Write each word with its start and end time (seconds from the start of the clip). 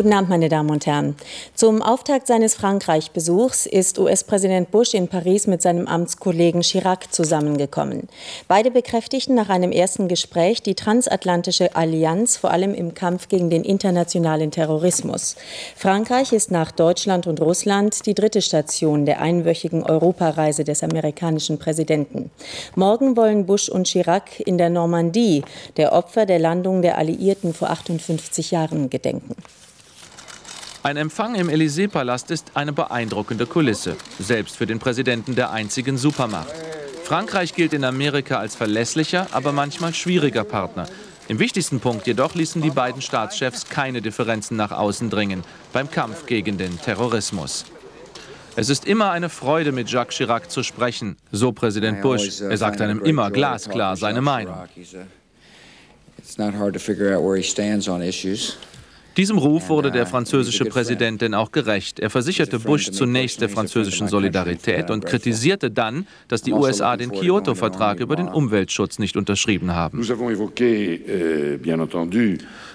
Guten 0.00 0.14
Abend, 0.14 0.30
meine 0.30 0.48
Damen 0.48 0.70
und 0.70 0.86
Herren. 0.86 1.14
Zum 1.54 1.82
Auftakt 1.82 2.26
seines 2.26 2.54
Frankreich-Besuchs 2.54 3.66
ist 3.66 3.98
US-Präsident 3.98 4.70
Bush 4.70 4.94
in 4.94 5.08
Paris 5.08 5.46
mit 5.46 5.60
seinem 5.60 5.86
Amtskollegen 5.86 6.62
Chirac 6.62 7.12
zusammengekommen. 7.12 8.08
Beide 8.48 8.70
bekräftigten 8.70 9.34
nach 9.34 9.50
einem 9.50 9.72
ersten 9.72 10.08
Gespräch 10.08 10.62
die 10.62 10.74
transatlantische 10.74 11.76
Allianz, 11.76 12.38
vor 12.38 12.50
allem 12.50 12.72
im 12.72 12.94
Kampf 12.94 13.28
gegen 13.28 13.50
den 13.50 13.62
internationalen 13.62 14.50
Terrorismus. 14.50 15.36
Frankreich 15.76 16.32
ist 16.32 16.50
nach 16.50 16.72
Deutschland 16.72 17.26
und 17.26 17.38
Russland 17.42 18.06
die 18.06 18.14
dritte 18.14 18.40
Station 18.40 19.04
der 19.04 19.20
einwöchigen 19.20 19.82
Europareise 19.82 20.64
des 20.64 20.82
amerikanischen 20.82 21.58
Präsidenten. 21.58 22.30
Morgen 22.74 23.18
wollen 23.18 23.44
Bush 23.44 23.68
und 23.68 23.86
Chirac 23.86 24.40
in 24.40 24.56
der 24.56 24.70
Normandie 24.70 25.44
der 25.76 25.92
Opfer 25.92 26.24
der 26.24 26.38
Landung 26.38 26.80
der 26.80 26.96
Alliierten 26.96 27.52
vor 27.52 27.68
58 27.68 28.50
Jahren 28.50 28.88
gedenken. 28.88 29.36
Ein 30.82 30.96
Empfang 30.96 31.34
im 31.34 31.50
Élysée-Palast 31.50 32.30
ist 32.30 32.52
eine 32.54 32.72
beeindruckende 32.72 33.44
Kulisse, 33.44 33.96
selbst 34.18 34.56
für 34.56 34.64
den 34.64 34.78
Präsidenten 34.78 35.34
der 35.34 35.50
einzigen 35.50 35.98
Supermacht. 35.98 36.54
Frankreich 37.04 37.54
gilt 37.54 37.74
in 37.74 37.84
Amerika 37.84 38.38
als 38.38 38.56
verlässlicher, 38.56 39.26
aber 39.32 39.52
manchmal 39.52 39.92
schwieriger 39.92 40.42
Partner. 40.42 40.86
Im 41.28 41.38
wichtigsten 41.38 41.80
Punkt 41.80 42.06
jedoch 42.06 42.34
ließen 42.34 42.62
die 42.62 42.70
beiden 42.70 43.02
Staatschefs 43.02 43.68
keine 43.68 44.00
Differenzen 44.00 44.56
nach 44.56 44.72
außen 44.72 45.10
dringen 45.10 45.44
beim 45.74 45.90
Kampf 45.90 46.24
gegen 46.24 46.56
den 46.56 46.80
Terrorismus. 46.80 47.66
Es 48.56 48.70
ist 48.70 48.86
immer 48.86 49.10
eine 49.10 49.28
Freude, 49.28 49.72
mit 49.72 49.90
Jacques 49.90 50.16
Chirac 50.16 50.50
zu 50.50 50.62
sprechen, 50.62 51.18
so 51.30 51.52
Präsident 51.52 52.00
Bush. 52.00 52.40
Er 52.40 52.56
sagt 52.56 52.80
einem 52.80 53.02
immer 53.02 53.30
glasklar 53.30 53.98
seine 53.98 54.22
Meinung. 54.22 54.54
It's 56.16 56.38
not 56.38 56.54
hard 56.54 56.72
to 56.72 56.80
figure 56.80 57.14
out 57.14 57.22
where 57.22 57.36
he 57.36 57.42
stands 57.42 57.86
on 57.86 58.00
issues. 58.00 58.56
Diesem 59.16 59.38
Ruf 59.38 59.68
wurde 59.68 59.90
der 59.90 60.06
französische 60.06 60.64
Präsident 60.64 61.20
denn 61.20 61.34
auch 61.34 61.50
gerecht. 61.50 61.98
Er 61.98 62.10
versicherte 62.10 62.60
Bush 62.60 62.90
zunächst 62.90 63.40
der 63.40 63.48
französischen 63.48 64.08
Solidarität 64.08 64.90
und 64.90 65.04
kritisierte 65.04 65.70
dann, 65.70 66.06
dass 66.28 66.42
die 66.42 66.52
USA 66.52 66.96
den 66.96 67.10
Kyoto-Vertrag 67.10 68.00
über 68.00 68.16
den 68.16 68.28
Umweltschutz 68.28 68.98
nicht 68.98 69.16
unterschrieben 69.16 69.74
haben. 69.74 70.00
Euh, 70.00 70.04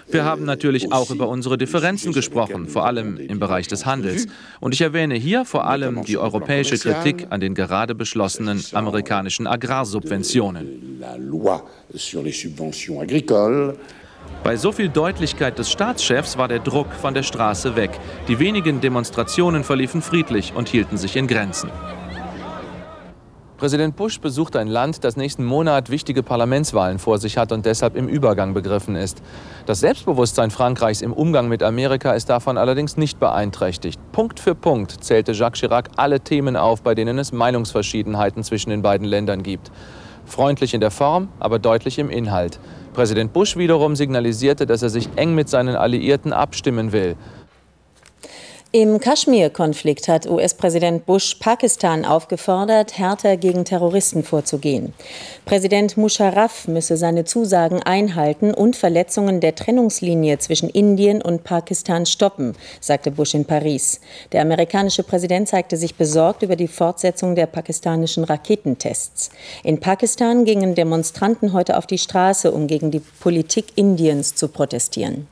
Wir 0.07 0.23
haben 0.23 0.45
natürlich 0.45 0.91
auch 0.91 1.09
über 1.09 1.27
unsere 1.29 1.57
Differenzen 1.57 2.13
gesprochen, 2.13 2.67
vor 2.67 2.85
allem 2.85 3.17
im 3.17 3.39
Bereich 3.39 3.67
des 3.67 3.85
Handels. 3.85 4.27
Und 4.59 4.73
ich 4.73 4.81
erwähne 4.81 5.15
hier 5.15 5.45
vor 5.45 5.65
allem 5.65 6.03
die 6.03 6.17
europäische 6.17 6.77
Kritik 6.77 7.27
an 7.29 7.39
den 7.39 7.55
gerade 7.55 7.95
beschlossenen 7.95 8.61
amerikanischen 8.73 9.47
Agrarsubventionen. 9.47 11.01
Bei 14.43 14.57
so 14.57 14.71
viel 14.71 14.89
Deutlichkeit 14.89 15.57
des 15.57 15.71
Staatschefs 15.71 16.37
war 16.37 16.47
der 16.47 16.59
Druck 16.59 16.93
von 16.93 17.13
der 17.13 17.23
Straße 17.23 17.75
weg. 17.75 17.99
Die 18.27 18.39
wenigen 18.39 18.79
Demonstrationen 18.79 19.63
verliefen 19.63 20.01
friedlich 20.01 20.53
und 20.55 20.69
hielten 20.69 20.97
sich 20.97 21.15
in 21.15 21.27
Grenzen. 21.27 21.71
Präsident 23.57 23.95
Bush 23.95 24.19
besucht 24.19 24.57
ein 24.57 24.67
Land, 24.67 25.05
das 25.05 25.15
nächsten 25.15 25.45
Monat 25.45 25.89
wichtige 25.89 26.23
Parlamentswahlen 26.23 26.99
vor 26.99 27.19
sich 27.19 27.37
hat 27.37 27.53
und 27.53 27.65
deshalb 27.65 27.95
im 27.95 28.09
Übergang 28.09 28.53
begriffen 28.53 28.97
ist. 28.97 29.23
Das 29.65 29.79
Selbstbewusstsein 29.79 30.51
Frankreichs 30.51 31.01
im 31.01 31.13
Umgang 31.13 31.47
mit 31.47 31.63
Amerika 31.63 32.11
ist 32.11 32.29
davon 32.29 32.57
allerdings 32.57 32.97
nicht 32.97 33.17
beeinträchtigt. 33.17 33.99
Punkt 34.11 34.41
für 34.41 34.55
Punkt 34.55 34.91
zählte 35.03 35.31
Jacques 35.31 35.61
Chirac 35.61 35.89
alle 35.95 36.19
Themen 36.19 36.57
auf, 36.57 36.81
bei 36.81 36.95
denen 36.95 37.17
es 37.17 37.31
Meinungsverschiedenheiten 37.31 38.43
zwischen 38.43 38.71
den 38.71 38.81
beiden 38.81 39.07
Ländern 39.07 39.41
gibt. 39.41 39.71
Freundlich 40.25 40.73
in 40.73 40.81
der 40.81 40.91
Form, 40.91 41.29
aber 41.39 41.59
deutlich 41.59 41.99
im 41.99 42.09
Inhalt. 42.09 42.59
Präsident 42.93 43.33
Bush 43.33 43.57
wiederum 43.57 43.95
signalisierte, 43.95 44.65
dass 44.65 44.81
er 44.81 44.89
sich 44.89 45.09
eng 45.15 45.35
mit 45.35 45.49
seinen 45.49 45.75
Alliierten 45.75 46.33
abstimmen 46.33 46.91
will. 46.91 47.15
Im 48.77 48.99
Kaschmir-Konflikt 48.99 50.09
hat 50.09 50.27
US-Präsident 50.27 51.05
Bush 51.05 51.35
Pakistan 51.35 52.03
aufgefordert, 52.03 52.97
härter 52.97 53.37
gegen 53.37 53.63
Terroristen 53.63 54.21
vorzugehen. 54.21 54.93
Präsident 55.45 55.95
Musharraf 55.95 56.67
müsse 56.67 56.97
seine 56.97 57.23
Zusagen 57.23 57.81
einhalten 57.83 58.53
und 58.53 58.75
Verletzungen 58.75 59.39
der 59.39 59.55
Trennungslinie 59.55 60.39
zwischen 60.39 60.67
Indien 60.67 61.21
und 61.21 61.45
Pakistan 61.45 62.05
stoppen, 62.05 62.51
sagte 62.81 63.11
Bush 63.11 63.33
in 63.33 63.45
Paris. 63.45 64.01
Der 64.33 64.41
amerikanische 64.41 65.03
Präsident 65.03 65.47
zeigte 65.47 65.77
sich 65.77 65.95
besorgt 65.95 66.43
über 66.43 66.57
die 66.57 66.67
Fortsetzung 66.67 67.35
der 67.35 67.45
pakistanischen 67.45 68.25
Raketentests. 68.25 69.29
In 69.63 69.79
Pakistan 69.79 70.43
gingen 70.43 70.75
Demonstranten 70.75 71.53
heute 71.53 71.77
auf 71.77 71.87
die 71.87 71.97
Straße, 71.97 72.51
um 72.51 72.67
gegen 72.67 72.91
die 72.91 72.99
Politik 73.21 73.67
Indiens 73.77 74.35
zu 74.35 74.49
protestieren 74.49 75.29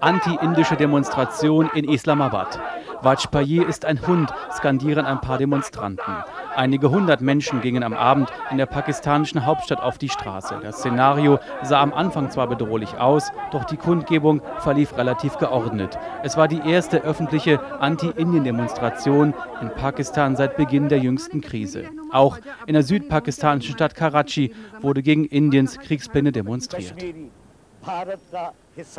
anti-indische 0.00 0.76
Demonstration 0.76 1.70
in 1.74 1.88
Islamabad. 1.88 2.60
Vajpayee 3.02 3.62
ist 3.62 3.84
ein 3.84 4.04
Hund, 4.06 4.32
skandieren 4.52 5.06
ein 5.06 5.20
paar 5.20 5.38
Demonstranten. 5.38 6.16
Einige 6.56 6.90
hundert 6.90 7.20
Menschen 7.20 7.60
gingen 7.60 7.84
am 7.84 7.92
Abend 7.92 8.30
in 8.50 8.58
der 8.58 8.66
pakistanischen 8.66 9.46
Hauptstadt 9.46 9.80
auf 9.80 9.98
die 9.98 10.08
Straße. 10.08 10.58
Das 10.60 10.78
Szenario 10.78 11.38
sah 11.62 11.80
am 11.80 11.94
Anfang 11.94 12.30
zwar 12.30 12.48
bedrohlich 12.48 12.98
aus, 12.98 13.30
doch 13.52 13.64
die 13.64 13.76
Kundgebung 13.76 14.42
verlief 14.58 14.96
relativ 14.96 15.38
geordnet. 15.38 15.96
Es 16.24 16.36
war 16.36 16.48
die 16.48 16.60
erste 16.68 17.02
öffentliche 17.02 17.60
Anti-Indien-Demonstration 17.80 19.34
in 19.60 19.70
Pakistan 19.70 20.34
seit 20.34 20.56
Beginn 20.56 20.88
der 20.88 20.98
jüngsten 20.98 21.40
Krise. 21.40 21.84
Auch 22.10 22.38
in 22.66 22.74
der 22.74 22.82
südpakistanischen 22.82 23.74
Stadt 23.74 23.94
Karachi 23.94 24.52
wurde 24.80 25.02
gegen 25.02 25.24
Indiens 25.24 25.78
Kriegspläne 25.78 26.32
demonstriert. 26.32 26.94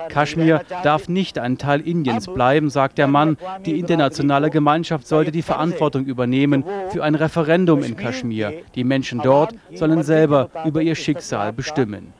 Kaschmir 0.09 0.62
darf 0.84 1.07
nicht 1.07 1.38
ein 1.38 1.57
Teil 1.57 1.81
Indiens 1.81 2.28
bleiben, 2.28 2.69
sagt 2.69 2.97
der 2.97 3.07
Mann. 3.07 3.38
Die 3.66 3.79
internationale 3.79 4.50
Gemeinschaft 4.50 5.07
sollte 5.07 5.31
die 5.31 5.41
Verantwortung 5.41 6.06
übernehmen 6.06 6.63
für 6.90 7.03
ein 7.03 7.16
Referendum 7.16 7.84
in 7.84 7.95
Kaschmir. 7.95 8.53
Die 8.75 8.84
Menschen 8.84 9.22
dort 9.22 9.56
sollen 9.73 10.03
selber 10.03 10.50
über 10.66 10.81
ihr 10.81 10.95
Schicksal 10.95 11.53
bestimmen. 11.53 12.13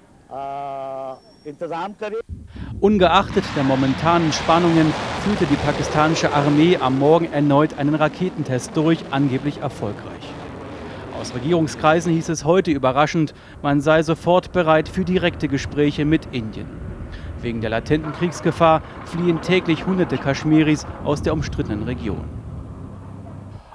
Ungeachtet 2.80 3.44
der 3.56 3.64
momentanen 3.64 4.32
Spannungen 4.32 4.94
führte 5.24 5.46
die 5.46 5.56
pakistanische 5.56 6.34
Armee 6.34 6.78
am 6.78 7.00
Morgen 7.00 7.32
erneut 7.32 7.78
einen 7.78 7.96
Raketentest 7.96 8.76
durch, 8.76 9.00
angeblich 9.12 9.60
erfolgreich. 9.60 10.19
Aus 11.20 11.36
Regierungskreisen 11.36 12.14
hieß 12.14 12.30
es 12.30 12.46
heute 12.46 12.72
überraschend, 12.72 13.34
man 13.62 13.82
sei 13.82 14.04
sofort 14.04 14.54
bereit 14.54 14.88
für 14.88 15.04
direkte 15.04 15.50
Gespräche 15.50 16.06
mit 16.06 16.28
Indien. 16.32 16.68
Wegen 17.42 17.60
der 17.60 17.72
latenten 17.72 18.14
Kriegsgefahr 18.14 18.82
fliehen 19.04 19.42
täglich 19.42 19.86
hunderte 19.86 20.18
Kaschmiris 20.18 20.88
aus 21.04 21.22
der 21.22 21.34
umstrittenen 21.34 21.84
Region. 21.84 22.24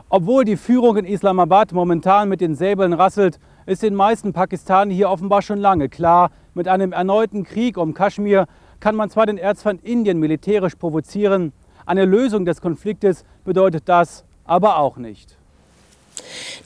Obwohl 0.08 0.46
die 0.46 0.56
Führung 0.56 0.96
in 0.96 1.04
Islamabad 1.04 1.72
momentan 1.72 2.30
mit 2.30 2.40
den 2.40 2.54
Säbeln 2.54 2.94
rasselt, 2.94 3.38
ist 3.66 3.82
den 3.82 3.94
meisten 3.94 4.32
Pakistanern 4.32 4.88
hier 4.88 5.10
offenbar 5.10 5.42
schon 5.42 5.58
lange 5.58 5.90
klar, 5.90 6.30
mit 6.54 6.66
einem 6.66 6.92
erneuten 6.92 7.44
Krieg 7.44 7.76
um 7.76 7.92
Kaschmir 7.92 8.46
kann 8.80 8.96
man 8.96 9.10
zwar 9.10 9.26
den 9.26 9.36
Erzfeind 9.36 9.84
Indien 9.84 10.18
militärisch 10.18 10.76
provozieren, 10.76 11.52
eine 11.84 12.06
Lösung 12.06 12.46
des 12.46 12.62
Konfliktes 12.62 13.22
bedeutet 13.44 13.82
das 13.86 14.24
aber 14.44 14.78
auch 14.78 14.96
nicht. 14.96 15.36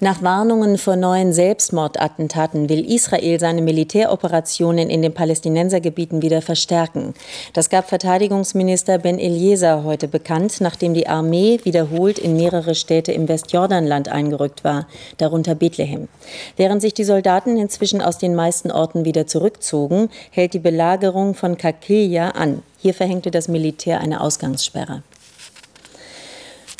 Nach 0.00 0.22
Warnungen 0.22 0.78
vor 0.78 0.96
neuen 0.96 1.32
Selbstmordattentaten 1.32 2.68
will 2.68 2.88
Israel 2.88 3.40
seine 3.40 3.62
Militäroperationen 3.62 4.90
in 4.90 5.02
den 5.02 5.12
Palästinensergebieten 5.12 6.22
wieder 6.22 6.40
verstärken. 6.40 7.14
Das 7.52 7.68
gab 7.68 7.88
Verteidigungsminister 7.88 8.98
Ben 8.98 9.18
Eliezer 9.18 9.84
heute 9.84 10.06
bekannt, 10.06 10.60
nachdem 10.60 10.94
die 10.94 11.08
Armee 11.08 11.60
wiederholt 11.64 12.18
in 12.18 12.36
mehrere 12.36 12.74
Städte 12.74 13.12
im 13.12 13.28
Westjordanland 13.28 14.08
eingerückt 14.08 14.64
war, 14.64 14.86
darunter 15.16 15.54
Bethlehem. 15.54 16.08
Während 16.56 16.80
sich 16.80 16.94
die 16.94 17.04
Soldaten 17.04 17.56
inzwischen 17.56 18.00
aus 18.00 18.18
den 18.18 18.34
meisten 18.34 18.70
Orten 18.70 19.04
wieder 19.04 19.26
zurückzogen, 19.26 20.10
hält 20.30 20.54
die 20.54 20.58
Belagerung 20.60 21.34
von 21.34 21.56
Kakilja 21.58 22.30
an. 22.30 22.62
Hier 22.80 22.94
verhängte 22.94 23.32
das 23.32 23.48
Militär 23.48 24.00
eine 24.00 24.20
Ausgangssperre. 24.20 25.02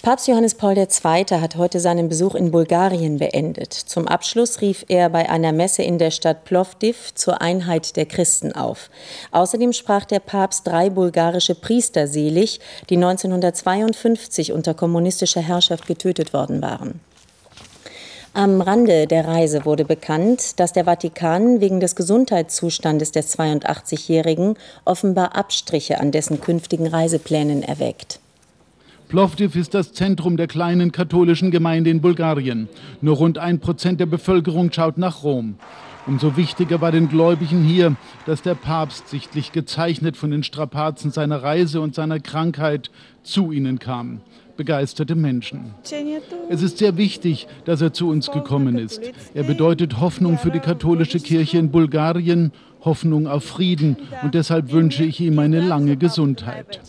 Papst 0.00 0.29
Johannes 0.29 0.55
Paul 0.55 0.79
II. 0.79 0.87
hat 1.41 1.56
heute 1.56 1.81
seinen 1.81 2.09
Besuch 2.09 2.37
in 2.37 2.53
Bulgarien 2.53 3.19
beendet. 3.19 3.73
Zum 3.73 4.06
Abschluss 4.06 4.61
rief 4.61 4.85
er 4.89 5.11
bei 5.11 5.29
einer 5.29 5.53
Messe 5.53 5.83
in 5.83 5.99
der 5.99 6.12
Stadt 6.12 6.45
Plovdiv 6.45 7.12
zur 7.15 7.43
Einheit 7.43 7.97
der 7.97 8.06
Christen 8.06 8.53
auf. 8.53 8.91
Außerdem 9.33 9.73
sprach 9.73 10.05
der 10.05 10.21
Papst 10.21 10.67
drei 10.69 10.89
bulgarische 10.89 11.56
Priester 11.56 12.06
selig, 12.06 12.61
die 12.89 12.95
1952 12.95 14.53
unter 14.53 14.73
kommunistischer 14.73 15.43
Herrschaft 15.43 15.89
getötet 15.89 16.33
worden 16.33 16.62
waren. 16.62 17.01
Am 18.35 18.61
Rande 18.61 19.09
der 19.09 19.27
Reise 19.27 19.65
wurde 19.65 19.85
bekannt, 19.85 20.61
dass 20.61 20.73
der 20.73 20.85
Vatikan 20.85 21.61
wegen 21.61 21.81
des 21.81 21.97
Gesundheitszustandes 21.97 23.11
des 23.11 23.37
82-Jährigen 23.37 24.55
offenbar 24.85 25.35
Abstriche 25.35 25.99
an 25.99 26.12
dessen 26.12 26.41
künftigen 26.41 26.87
Reiseplänen 26.87 27.65
erweckt. 27.65 28.21
Plovdiv 29.08 29.56
ist 29.56 29.72
das 29.72 29.94
Zentrum 29.94 30.37
der 30.37 30.49
kleinen 30.49 30.93
katholischen 30.93 31.50
Gemeinde 31.50 31.88
in 31.88 32.02
Bulgarien. 32.02 32.69
Nur 33.00 33.16
rund 33.16 33.38
ein 33.38 33.58
Prozent 33.58 34.00
der 34.00 34.06
Bevölkerung 34.06 34.70
schaut 34.70 34.99
nach 34.99 35.22
Rom. 35.22 35.55
Umso 36.06 36.37
wichtiger 36.37 36.82
war 36.82 36.93
den 36.93 37.08
Gläubigen 37.08 37.64
hier, 37.64 37.96
dass 38.26 38.43
der 38.43 38.55
Papst, 38.55 39.08
sichtlich 39.08 39.52
gezeichnet 39.52 40.19
von 40.19 40.31
den 40.31 40.43
Strapazen 40.43 41.10
seiner 41.10 41.43
Reise 41.43 41.81
und 41.81 41.94
seiner 41.94 42.20
Krankheit, 42.20 42.90
zu 43.22 43.50
ihnen 43.50 43.78
kam. 43.78 44.20
Begeisterte 44.58 45.14
Menschen. 45.14 45.75
Es 46.50 46.62
ist 46.62 46.76
sehr 46.76 46.99
wichtig, 46.99 47.46
dass 47.64 47.81
er 47.81 47.94
zu 47.94 48.08
uns 48.10 48.31
gekommen 48.31 48.76
ist. 48.76 49.00
Er 49.32 49.44
bedeutet 49.44 50.00
Hoffnung 50.00 50.37
für 50.37 50.50
die 50.50 50.60
katholische 50.60 51.20
Kirche 51.20 51.58
in 51.58 51.70
Bulgarien, 51.70 52.52
Hoffnung 52.84 53.26
auf 53.26 53.44
Frieden 53.44 53.96
und 54.22 54.34
deshalb 54.34 54.70
wünsche 54.70 55.05
ich 55.05 55.20
ihm 55.20 55.38
eine 55.38 55.60
lange 55.60 55.96
Gesundheit. 55.96 56.81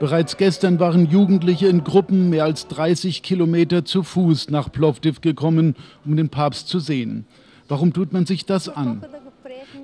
Bereits 0.00 0.38
gestern 0.38 0.80
waren 0.80 1.04
Jugendliche 1.10 1.68
in 1.68 1.84
Gruppen 1.84 2.30
mehr 2.30 2.44
als 2.44 2.66
30 2.68 3.22
Kilometer 3.22 3.84
zu 3.84 4.02
Fuß 4.02 4.48
nach 4.48 4.72
Plovdiv 4.72 5.20
gekommen, 5.20 5.76
um 6.06 6.16
den 6.16 6.30
Papst 6.30 6.68
zu 6.68 6.80
sehen. 6.80 7.26
Warum 7.68 7.92
tut 7.92 8.10
man 8.14 8.24
sich 8.24 8.46
das 8.46 8.70
an? 8.70 9.04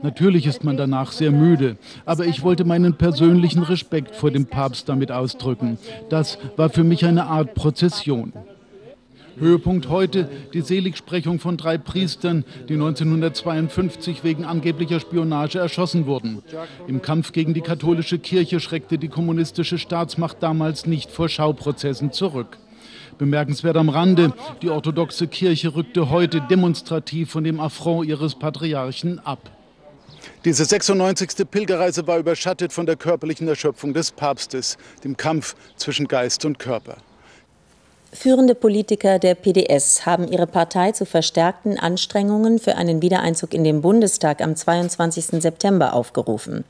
Natürlich 0.03 0.47
ist 0.47 0.65
man 0.65 0.79
danach 0.79 1.13
sehr 1.13 1.31
müde, 1.31 1.77
aber 2.07 2.25
ich 2.25 2.43
wollte 2.43 2.65
meinen 2.65 2.95
persönlichen 2.95 3.63
Respekt 3.63 4.17
vor 4.17 4.31
dem 4.31 4.47
Papst 4.47 4.89
damit 4.89 5.13
ausdrücken. 5.13 5.79
Das 6.09 6.39
war 6.57 6.71
für 6.71 6.83
mich 6.83 7.05
eine 7.05 7.27
Art 7.27 7.55
Prozession. 7.55 8.33
Höhepunkt 9.39 9.89
heute 9.89 10.29
die 10.55 10.63
Seligsprechung 10.63 11.39
von 11.39 11.57
drei 11.57 11.79
Priestern, 11.79 12.45
die 12.69 12.75
1952 12.75 14.25
wegen 14.25 14.45
angeblicher 14.45 15.01
Spionage 15.01 15.59
erschossen 15.59 16.07
wurden. 16.07 16.43
Im 16.87 17.03
Kampf 17.03 17.33
gegen 17.33 17.55
die 17.55 17.61
katholische 17.61 18.19
Kirche 18.19 18.61
schreckte 18.61 18.99
die 18.99 19.09
kommunistische 19.09 19.79
Staatsmacht 19.79 20.43
damals 20.43 20.87
nicht 20.87 21.11
vor 21.11 21.29
Schauprozessen 21.29 22.13
zurück. 22.13 22.59
Bemerkenswert 23.19 23.77
am 23.77 23.89
Rande, 23.89 24.33
die 24.63 24.71
orthodoxe 24.71 25.27
Kirche 25.27 25.75
rückte 25.75 26.11
heute 26.11 26.41
demonstrativ 26.41 27.31
von 27.31 27.45
dem 27.45 27.61
Affront 27.61 28.07
ihres 28.07 28.35
Patriarchen 28.35 29.19
ab. 29.21 29.51
Diese 30.45 30.65
96. 30.65 31.51
Pilgerreise 31.51 32.07
war 32.07 32.19
überschattet 32.19 32.73
von 32.73 32.87
der 32.87 32.97
körperlichen 32.97 33.49
Erschöpfung 33.49 33.95
des 33.95 34.13
Papstes, 34.13 34.77
dem 35.03 35.17
Kampf 35.17 35.57
zwischen 35.77 36.09
Geist 36.09 36.45
und 36.45 36.59
Körper. 36.59 36.99
Führende 38.13 38.55
Politiker 38.55 39.19
der 39.19 39.35
PDS 39.35 40.07
haben 40.07 40.27
ihre 40.29 40.47
Partei 40.47 40.93
zu 40.93 41.05
verstärkten 41.05 41.79
Anstrengungen 41.79 42.59
für 42.59 42.77
einen 42.77 43.03
Wiedereinzug 43.03 43.53
in 43.53 43.63
den 43.63 43.83
Bundestag 43.83 44.41
am 44.41 44.57
22. 44.57 45.43
September 45.43 45.93
aufgerufen. 45.93 46.65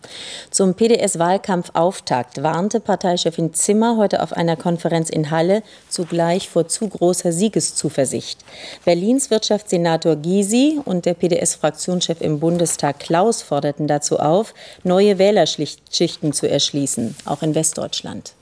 Zum 0.51 0.75
PDS-Wahlkampfauftakt 0.75 2.43
warnte 2.43 2.81
Parteichefin 2.81 3.55
Zimmer 3.55 3.97
heute 3.97 4.23
auf 4.23 4.33
einer 4.33 4.57
Konferenz 4.57 5.09
in 5.11 5.31
Halle 5.31 5.63
zugleich 5.89 6.49
vor 6.49 6.69
zu 6.69 6.89
großer 6.89 7.33
Siegeszuversicht. 7.33 8.45
Berlins 8.85 9.31
Wirtschaftssenator 9.31 10.17
Gysi 10.17 10.81
und 10.85 11.05
der 11.05 11.15
PDS-Fraktionschef 11.15 12.21
im 12.23 12.41
Bundestag 12.41 12.99
Klaus 12.99 13.43
forderten 13.43 13.87
dazu 13.87 14.19
auf, 14.19 14.53
neue 14.85 15.19
Wählerschichten 15.19 16.33
zu 16.33 16.49
erschließen, 16.49 17.15
auch 17.25 17.43
in 17.43 17.55
Westdeutschland. 17.55 18.33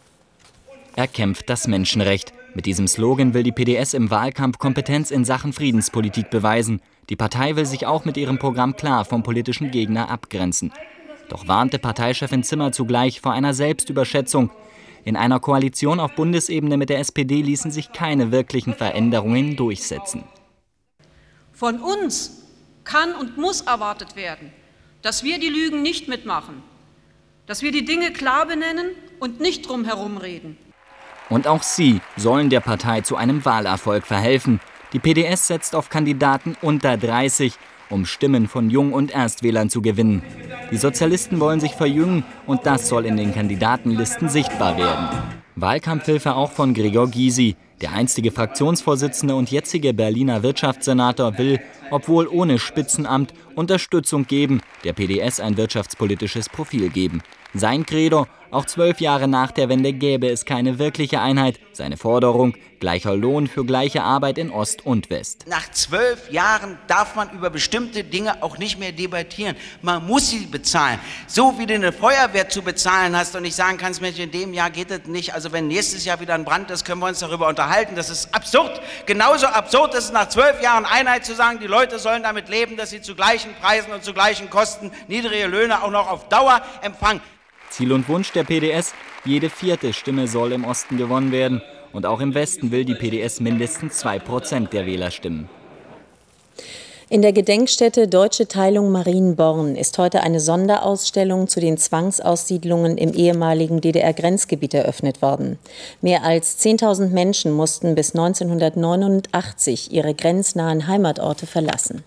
Er 0.97 1.09
kämpft 1.09 1.51
das 1.51 1.67
Menschenrecht. 1.67 2.33
Mit 2.55 2.67
diesem 2.67 2.87
Slogan 2.87 3.35
will 3.35 3.43
die 3.43 3.51
PDS 3.51 3.95
im 3.95 4.11
Wahlkampf 4.11 4.59
Kompetenz 4.59 5.11
in 5.11 5.25
Sachen 5.25 5.53
Friedenspolitik 5.53 6.31
beweisen. 6.31 6.81
Die 7.11 7.17
Partei 7.17 7.57
will 7.57 7.67
sich 7.67 7.85
auch 7.85 8.05
mit 8.05 8.17
ihrem 8.17 8.39
Programm 8.39 8.77
klar 8.77 9.05
vom 9.05 9.25
politischen 9.25 9.73
Gegner 9.73 10.09
abgrenzen. 10.09 10.73
Doch 11.29 11.49
warnte 11.49 11.81
Parteichefin 11.81 12.45
Zimmer 12.45 12.71
zugleich 12.71 13.21
vor 13.21 13.33
einer 13.33 13.55
Selbstüberschätzung. 13.55 14.51
In 15.05 15.17
einer 15.17 15.41
Koalition 15.41 15.99
auf 15.99 16.15
Bundesebene 16.15 16.77
mit 16.77 16.91
der 16.91 17.01
SPD 17.01 17.43
ließen 17.43 17.73
sich 17.73 17.91
keine 17.93 18.31
wirklichen 18.31 18.75
Veränderungen 18.75 19.57
durchsetzen. 19.57 20.23
Von 21.53 21.81
uns 21.81 22.45
kann 22.85 23.15
und 23.15 23.37
muss 23.37 23.63
erwartet 23.63 24.15
werden, 24.15 24.53
dass 25.03 25.25
wir 25.25 25.41
die 25.41 25.49
Lügen 25.49 25.83
nicht 25.83 26.07
mitmachen, 26.07 26.63
dass 27.47 27.63
wir 27.63 27.73
die 27.73 27.85
Dinge 27.85 28.13
klar 28.13 28.47
benennen 28.47 28.91
und 29.19 29.41
nicht 29.41 29.69
drum 29.69 29.85
herum 29.85 30.19
reden. 30.19 30.57
Und 31.31 31.47
auch 31.47 31.63
sie 31.63 32.01
sollen 32.17 32.51
der 32.51 32.61
Partei 32.61 33.01
zu 33.01 33.17
einem 33.17 33.45
Wahlerfolg 33.45 34.07
verhelfen. 34.07 34.61
Die 34.93 34.99
PDS 34.99 35.47
setzt 35.49 35.75
auf 35.75 35.89
Kandidaten 35.89 36.57
unter 36.61 36.97
30, 36.97 37.55
um 37.91 38.07
Stimmen 38.07 38.49
von 38.49 38.71
Jung- 38.71 38.93
und 38.93 39.11
Erstwählern 39.11 39.71
zu 39.71 39.83
gewinnen. 39.83 40.23
Die 40.71 40.77
Sozialisten 40.77 41.41
wollen 41.41 41.61
sich 41.61 41.75
verjüngen 41.75 42.25
und 42.47 42.67
das 42.67 42.89
soll 42.89 43.07
in 43.07 43.17
den 43.17 43.35
Kandidatenlisten 43.35 44.29
sichtbar 44.29 44.77
werden. 44.77 45.09
Wahlkampfhilfe 45.57 46.35
auch 46.35 46.51
von 46.51 46.75
Gregor 46.75 47.09
Gysi. 47.09 47.57
Der 47.81 47.93
einstige 47.93 48.31
Fraktionsvorsitzende 48.31 49.35
und 49.35 49.51
jetzige 49.51 49.93
Berliner 49.93 50.43
Wirtschaftssenator 50.43 51.39
will, 51.39 51.61
obwohl 51.91 52.29
ohne 52.29 52.59
Spitzenamt, 52.59 53.35
Unterstützung 53.55 54.27
geben, 54.27 54.61
der 54.85 54.93
PDS 54.93 55.41
ein 55.41 55.57
wirtschaftspolitisches 55.57 56.49
Profil 56.49 56.89
geben. 56.89 57.23
Sein 57.53 57.85
Credo, 57.85 58.27
auch 58.51 58.67
zwölf 58.67 59.01
Jahre 59.01 59.29
nach 59.29 59.51
der 59.51 59.69
Wende 59.69 59.93
gäbe 59.93 60.29
es 60.29 60.45
keine 60.45 60.79
wirkliche 60.79 61.21
Einheit. 61.21 61.59
Seine 61.73 61.97
Forderung, 61.97 62.55
gleicher 62.79 63.17
Lohn 63.17 63.49
für 63.49 63.65
gleiche 63.65 64.03
Arbeit 64.03 64.39
in 64.39 64.51
Ost 64.51 64.85
und 64.87 65.11
West. 65.11 65.47
Nach 65.49 65.71
zwölf 65.71 66.31
Jahren 66.31 66.79
darf 66.87 67.17
man 67.17 67.31
über 67.31 67.51
bestimmte 67.51 68.05
Dinge 68.05 68.43
auch 68.43 68.59
nicht 68.59 68.79
mehr 68.79 68.93
debattieren. 68.93 69.57
Man 69.83 70.07
muss 70.07 70.31
sie 70.31 70.47
bezahlen. 70.47 71.01
So 71.27 71.59
wie 71.59 71.67
du 71.67 71.75
eine 71.75 71.93
Feuerwehr 71.93 72.49
zu 72.49 72.63
bezahlen 72.63 73.17
hast 73.17 73.35
und 73.35 73.43
nicht 73.43 73.57
sagen 73.57 73.79
kannst, 73.79 74.01
Mensch, 74.01 74.19
in 74.19 74.31
dem 74.31 74.53
Jahr 74.53 74.71
geht 74.71 74.91
das 74.91 75.07
nicht. 75.07 75.35
Also 75.35 75.51
wenn 75.51 75.67
nächstes 75.67 76.05
Jahr 76.05 76.21
wieder 76.21 76.35
ein 76.35 76.45
Brand 76.45 76.71
ist, 76.71 76.85
können 76.85 77.01
wir 77.01 77.09
uns 77.09 77.21
darüber 77.21 77.49
unterhalten. 77.49 77.97
Das 77.97 78.11
ist 78.11 78.35
absurd. 78.35 78.81
Genauso 79.07 79.47
absurd 79.47 79.95
ist 79.95 80.05
es 80.05 80.13
nach 80.13 80.29
zwölf 80.29 80.63
Jahren 80.63 80.85
Einheit 80.85 81.25
zu 81.25 81.35
sagen, 81.35 81.59
die 81.59 81.67
Leute 81.67 81.99
sollen 81.99 82.23
damit 82.23 82.49
leben, 82.49 82.77
dass 82.77 82.91
sie 82.91 83.01
zu 83.01 83.15
gleichen 83.15 83.55
Preisen 83.61 83.93
und 83.93 84.05
zu 84.05 84.13
gleichen 84.13 84.51
Kosten 84.51 84.93
niedrige 85.09 85.47
Löhne 85.47 85.83
auch 85.83 85.91
noch 85.91 86.11
auf 86.11 86.29
Dauer 86.29 86.61
empfangen. 86.83 87.21
Ziel 87.75 87.93
und 87.93 88.09
Wunsch 88.09 88.31
der 88.31 88.45
PDS, 88.45 88.95
jede 89.25 89.51
vierte 89.51 89.93
Stimme 89.93 90.29
soll 90.29 90.53
im 90.53 90.65
Osten 90.65 90.97
gewonnen 90.97 91.33
werden. 91.33 91.61
Und 91.93 92.07
auch 92.07 92.21
im 92.21 92.33
Westen 92.33 92.71
will 92.71 92.85
die 92.85 92.95
PDS 92.95 93.41
mindestens 93.41 93.99
zwei 93.99 94.21
Prozent 94.21 94.73
der 94.73 94.87
Wähler 94.87 95.11
stimmen. 95.11 95.49
In 97.09 97.21
der 97.21 97.33
Gedenkstätte 97.33 98.07
Deutsche 98.07 98.47
Teilung 98.47 98.93
Marienborn 98.93 99.75
ist 99.75 99.99
heute 99.99 100.23
eine 100.23 100.39
Sonderausstellung 100.39 101.49
zu 101.49 101.59
den 101.59 101.77
Zwangsaussiedlungen 101.77 102.97
im 102.97 103.13
ehemaligen 103.13 103.81
DDR-Grenzgebiet 103.81 104.75
eröffnet 104.75 105.21
worden. 105.21 105.59
Mehr 106.01 106.23
als 106.23 106.65
10.000 106.65 107.09
Menschen 107.09 107.51
mussten 107.51 107.97
bis 107.97 108.15
1989 108.15 109.93
ihre 109.93 110.15
grenznahen 110.15 110.87
Heimatorte 110.87 111.47
verlassen. 111.47 112.05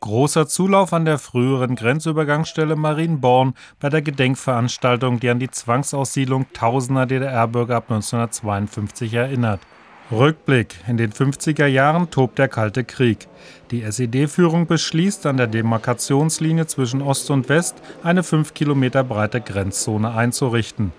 Großer 0.00 0.46
Zulauf 0.46 0.92
an 0.92 1.04
der 1.04 1.18
früheren 1.18 1.74
Grenzübergangsstelle 1.74 2.76
Marienborn 2.76 3.54
bei 3.80 3.88
der 3.88 4.02
Gedenkveranstaltung, 4.02 5.20
die 5.20 5.30
an 5.30 5.38
die 5.38 5.50
Zwangsaussiedlung 5.50 6.46
tausender 6.52 7.06
DDR-Bürger 7.06 7.76
ab 7.76 7.90
1952 7.90 9.14
erinnert. 9.14 9.60
Rückblick. 10.12 10.76
In 10.86 10.98
den 10.98 11.12
50er 11.12 11.66
Jahren 11.66 12.10
tobt 12.10 12.38
der 12.38 12.46
Kalte 12.46 12.84
Krieg. 12.84 13.26
Die 13.72 13.82
SED-Führung 13.82 14.66
beschließt, 14.66 15.26
an 15.26 15.36
der 15.36 15.48
Demarkationslinie 15.48 16.66
zwischen 16.66 17.02
Ost 17.02 17.28
und 17.30 17.48
West 17.48 17.82
eine 18.04 18.22
fünf 18.22 18.54
Kilometer 18.54 19.02
breite 19.02 19.40
Grenzzone 19.40 20.12
einzurichten. 20.12 20.92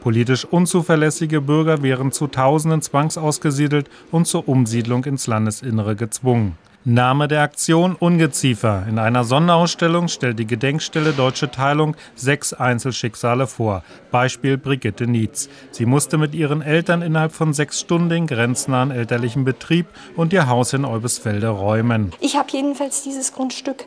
Politisch 0.00 0.46
unzuverlässige 0.46 1.42
Bürger 1.42 1.82
wären 1.82 2.12
zu 2.12 2.26
Tausenden 2.26 2.80
zwangsausgesiedelt 2.80 3.90
und 4.10 4.26
zur 4.26 4.48
Umsiedlung 4.48 5.04
ins 5.04 5.26
Landesinnere 5.26 5.96
gezwungen. 5.96 6.56
Name 6.86 7.28
der 7.28 7.40
Aktion 7.40 7.96
Ungeziefer. 7.98 8.84
In 8.86 8.98
einer 8.98 9.24
Sonderausstellung 9.24 10.08
stellt 10.08 10.38
die 10.38 10.46
Gedenkstelle 10.46 11.12
Deutsche 11.12 11.50
Teilung 11.50 11.96
sechs 12.14 12.52
Einzelschicksale 12.52 13.46
vor. 13.46 13.82
Beispiel 14.10 14.58
Brigitte 14.58 15.06
Nietz. 15.06 15.48
Sie 15.70 15.86
musste 15.86 16.18
mit 16.18 16.34
ihren 16.34 16.60
Eltern 16.60 17.00
innerhalb 17.00 17.32
von 17.32 17.54
sechs 17.54 17.80
Stunden 17.80 18.10
den 18.10 18.26
grenznahen 18.26 18.90
elterlichen 18.90 19.46
Betrieb 19.46 19.86
und 20.14 20.34
ihr 20.34 20.46
Haus 20.46 20.74
in 20.74 20.84
Eubesfelde 20.84 21.48
räumen. 21.48 22.12
Ich 22.20 22.36
habe 22.36 22.48
jedenfalls 22.50 23.02
dieses 23.02 23.32
Grundstück 23.32 23.86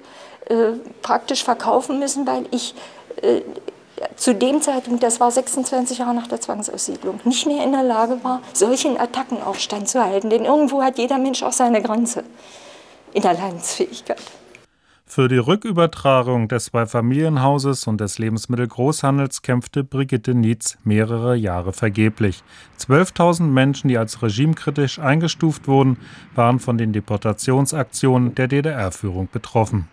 äh, 0.50 0.72
praktisch 1.04 1.44
verkaufen 1.44 2.00
müssen, 2.00 2.25
weil 2.25 2.46
ich 2.50 2.74
äh, 3.22 3.42
zu 4.16 4.34
dem 4.34 4.60
Zeitpunkt, 4.60 5.04
das 5.04 5.20
war 5.20 5.30
26 5.30 6.00
Jahre 6.00 6.16
nach 6.16 6.27
der 6.27 6.42
Zwangsaussiedlung, 6.42 7.20
nicht 7.25 7.46
mehr 7.46 7.63
in 7.63 7.74
der 7.74 7.84
Lage 7.84 8.18
war, 8.24 8.42
solchen 8.54 9.00
Attackenaufstand 9.00 9.88
zu 9.88 10.04
halten. 10.04 10.32
Denn 10.32 10.46
irgendwo 10.46 10.82
hat 10.82 10.98
jeder 10.98 11.20
Mensch 11.20 11.44
auch 11.44 11.54
seine 11.54 11.84
Grenze 11.84 12.24
in 13.14 13.22
der 13.22 13.34
Leidensfähigkeit. 13.34 14.22
Für 15.10 15.30
die 15.30 15.38
Rückübertragung 15.38 16.50
des 16.50 16.66
Zweifamilienhauses 16.66 17.88
und 17.88 18.02
des 18.02 18.20
Lebensmittelgroßhandels 18.20 19.42
kämpfte 19.42 19.86
Brigitte 19.86 20.36
Nietz 20.36 20.78
mehrere 20.84 21.36
Jahre 21.36 21.72
vergeblich. 21.72 22.44
12.000 22.78 23.44
Menschen, 23.44 23.88
die 23.88 23.98
als 23.98 24.22
regimekritisch 24.22 25.00
eingestuft 25.00 25.70
wurden, 25.70 25.98
waren 26.36 26.60
von 26.60 26.78
den 26.78 26.92
Deportationsaktionen 26.92 28.36
der 28.36 28.50
DDR-Führung 28.50 29.30
betroffen. 29.32 29.88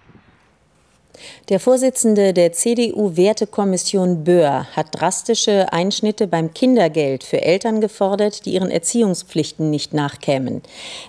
Der 1.48 1.60
Vorsitzende 1.60 2.32
der 2.32 2.52
CDU-Wertekommission 2.52 4.24
Böhr 4.24 4.66
hat 4.74 4.88
drastische 4.92 5.72
Einschnitte 5.72 6.26
beim 6.26 6.54
Kindergeld 6.54 7.24
für 7.24 7.42
Eltern 7.42 7.80
gefordert, 7.80 8.46
die 8.46 8.54
ihren 8.54 8.70
Erziehungspflichten 8.70 9.70
nicht 9.70 9.94
nachkämen. 9.94 10.62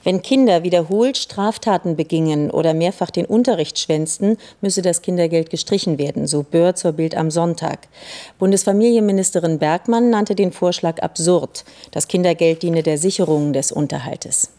Wenn 0.03 0.21
Kinder 0.21 0.63
wiederholt 0.63 1.17
Straftaten 1.17 1.95
begingen 1.95 2.51
oder 2.51 2.73
mehrfach 2.73 3.11
den 3.11 3.25
Unterricht 3.25 3.79
schwänzten, 3.79 4.37
müsse 4.61 4.81
das 4.81 5.01
Kindergeld 5.01 5.49
gestrichen 5.49 5.97
werden, 5.97 6.27
so 6.27 6.43
Böhr 6.43 6.75
zur 6.75 6.91
Bild 6.91 7.15
am 7.15 7.31
Sonntag. 7.31 7.87
Bundesfamilienministerin 8.39 9.59
Bergmann 9.59 10.09
nannte 10.09 10.35
den 10.35 10.51
Vorschlag 10.51 11.01
absurd. 11.01 11.65
Das 11.91 12.07
Kindergeld 12.07 12.61
diene 12.61 12.83
der 12.83 12.97
Sicherung 12.97 13.53
des 13.53 13.71
Unterhaltes. 13.71 14.49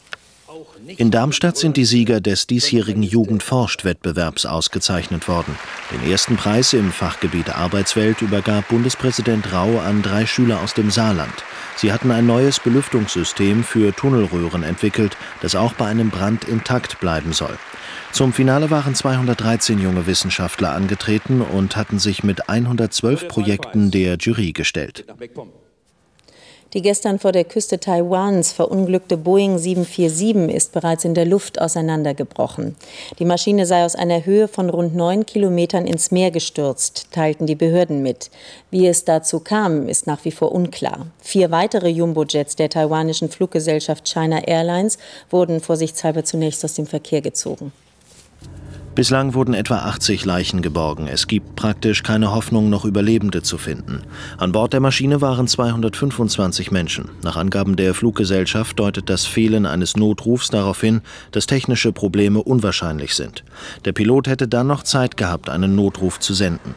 In 0.97 1.11
Darmstadt 1.11 1.57
sind 1.57 1.77
die 1.77 1.85
Sieger 1.85 2.21
des 2.21 2.47
diesjährigen 2.47 3.03
Jugendforscht-Wettbewerbs 3.03 4.47
ausgezeichnet 4.47 5.27
worden. 5.29 5.57
Den 5.93 6.11
ersten 6.11 6.37
Preis 6.37 6.73
im 6.73 6.93
Fachgebiet 6.93 7.51
Arbeitswelt 7.51 8.23
übergab 8.23 8.69
Bundespräsident 8.69 9.53
Rau 9.53 9.81
an 9.81 10.03
drei 10.03 10.25
Schüler 10.25 10.61
aus 10.63 10.75
dem 10.75 10.91
Saarland. 10.91 11.45
Sie 11.77 11.93
hatten 11.93 12.11
ein 12.11 12.27
neues 12.27 12.61
Belüftungssystem 12.61 13.65
für 13.65 13.95
Tunnelröhren 13.95 14.63
entwickelt, 14.63 15.17
das 15.43 15.57
auch 15.57 15.73
bei 15.75 15.87
einem 15.87 16.11
Brand 16.11 16.45
intakt 16.45 17.01
bleiben 17.01 17.33
soll. 17.33 17.59
Zum 18.13 18.33
Finale 18.33 18.71
waren 18.71 18.95
213 18.95 19.81
junge 19.81 20.07
Wissenschaftler 20.07 20.73
angetreten 20.73 21.43
und 21.43 21.77
hatten 21.77 21.99
sich 21.99 22.23
mit 22.23 22.49
112 22.49 23.29
Projekten 23.29 23.91
der 23.91 24.17
Jury 24.17 24.53
gestellt. 24.53 25.05
Die 26.77 26.83
gestern 26.83 27.19
vor 27.19 27.33
der 27.33 27.45
Küste 27.45 27.81
Taiwans 27.81 28.53
verunglückte 28.53 29.17
Boeing 29.17 29.57
747 29.57 30.55
ist 30.55 30.73
bereits 30.73 31.07
in 31.07 31.15
der 31.15 31.25
Luft 31.25 31.59
auseinandergebrochen. 31.59 32.77
Die 33.19 33.25
Maschine 33.25 33.65
sei 33.65 33.83
aus 33.83 33.95
einer 33.95 34.27
Höhe 34.27 34.47
von 34.47 34.69
rund 34.69 34.95
neun 34.95 35.25
Kilometern 35.25 35.87
ins 35.87 36.11
Meer 36.11 36.31
gestürzt, 36.31 37.07
teilten 37.13 37.47
die 37.47 37.55
Behörden 37.55 38.03
mit. 38.03 38.31
Wie 38.71 38.87
es 38.87 39.07
dazu 39.07 39.41
kam, 39.41 39.89
ist 39.89 40.07
nach 40.07 40.23
wie 40.27 40.31
vor 40.31 40.53
unklar. 40.53 41.07
Vier 41.23 41.51
weitere 41.51 41.89
Jumbo-Jets 41.89 42.57
der 42.57 42.69
taiwanischen 42.69 43.31
Fluggesellschaft 43.31 44.07
China 44.07 44.47
Airlines 44.47 44.99
wurden 45.31 45.63
vorsichtshalber 45.63 46.25
zunächst 46.25 46.63
aus 46.63 46.75
dem 46.75 46.87
Verkehr 46.87 47.23
gezogen. 47.23 47.73
Bislang 48.97 49.35
wurden 49.35 49.53
etwa 49.53 49.81
80 49.81 50.25
Leichen 50.25 50.63
geborgen. 50.63 51.07
Es 51.07 51.27
gibt 51.27 51.55
praktisch 51.55 52.03
keine 52.03 52.33
Hoffnung, 52.33 52.71
noch 52.71 52.87
Überlebende 52.87 53.43
zu 53.43 53.59
finden. 53.59 54.01
An 54.39 54.53
Bord 54.53 54.73
der 54.73 54.81
Maschine 54.81 55.21
waren 55.21 55.47
225 55.47 56.71
Menschen. 56.71 57.11
Nach 57.23 57.37
Angaben 57.37 57.77
der 57.77 57.93
Fluggesellschaft 57.93 58.79
deutet 58.79 59.11
das 59.11 59.27
Fehlen 59.27 59.67
eines 59.67 59.97
Notrufs 59.97 60.49
darauf 60.49 60.81
hin, 60.81 61.03
dass 61.31 61.47
technische 61.47 61.93
Probleme 61.93 62.43
unwahrscheinlich 62.43 63.15
sind. 63.15 63.45
Der 63.85 63.93
Pilot 63.93 64.29
hätte 64.29 64.49
dann 64.49 64.67
noch 64.67 64.83
Zeit 64.83 65.19
gehabt, 65.19 65.51
einen 65.51 65.77
Notruf 65.77 66.19
zu 66.19 66.33
senden. 66.33 66.75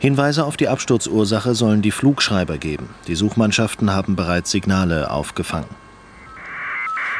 Hinweise 0.00 0.44
auf 0.44 0.58
die 0.58 0.68
Absturzursache 0.68 1.54
sollen 1.54 1.80
die 1.80 1.92
Flugschreiber 1.92 2.58
geben. 2.58 2.90
Die 3.08 3.14
Suchmannschaften 3.14 3.90
haben 3.90 4.16
bereits 4.16 4.50
Signale 4.50 5.10
aufgefangen. 5.10 5.83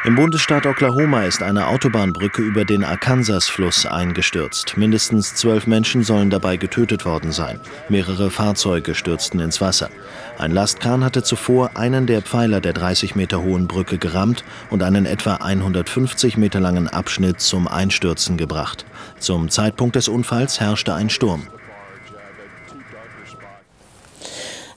Im 0.05 0.13
Bundesstaat 0.13 0.67
Oklahoma 0.67 1.23
ist 1.23 1.41
eine 1.41 1.65
Autobahnbrücke 1.65 2.39
über 2.43 2.63
den 2.63 2.83
Arkansas-Fluss 2.83 3.87
eingestürzt. 3.87 4.77
Mindestens 4.77 5.33
zwölf 5.33 5.65
Menschen 5.65 6.03
sollen 6.03 6.29
dabei 6.29 6.57
getötet 6.57 7.05
worden 7.05 7.31
sein. 7.31 7.59
Mehrere 7.89 8.29
Fahrzeuge 8.29 8.93
stürzten 8.93 9.39
ins 9.39 9.61
Wasser. 9.61 9.89
Ein 10.37 10.51
Lastkran 10.51 11.03
hatte 11.03 11.23
zuvor 11.23 11.71
einen 11.75 12.05
der 12.05 12.21
Pfeiler 12.21 12.61
der 12.61 12.73
30 12.73 13.15
Meter 13.15 13.41
hohen 13.41 13.65
Brücke 13.65 13.97
gerammt 13.97 14.43
und 14.69 14.83
einen 14.83 15.07
etwa 15.07 15.37
150 15.37 16.37
Meter 16.37 16.59
langen 16.59 16.87
Abschnitt 16.87 17.41
zum 17.41 17.67
Einstürzen 17.67 18.37
gebracht. 18.37 18.85
Zum 19.17 19.49
Zeitpunkt 19.49 19.95
des 19.95 20.07
Unfalls 20.07 20.59
herrschte 20.59 20.93
ein 20.93 21.09
Sturm. 21.09 21.47